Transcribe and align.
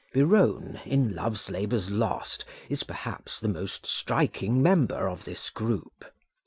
Biron, 0.15 0.79
in 0.83 1.13
Love's 1.13 1.51
Labours 1.51 1.91
Lost, 1.91 2.43
is 2.69 2.81
perhaps 2.81 3.39
the 3.39 3.47
most 3.47 3.85
striking 3.85 4.59
member 4.59 5.07
of 5.07 5.25
this 5.25 5.51
group. 5.51 6.05